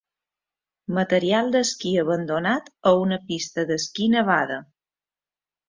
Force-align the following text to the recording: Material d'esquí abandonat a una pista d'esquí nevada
Material 0.99 1.51
d'esquí 1.57 1.91
abandonat 2.05 2.73
a 2.93 2.95
una 3.11 3.21
pista 3.29 3.69
d'esquí 3.73 4.11
nevada 4.17 4.59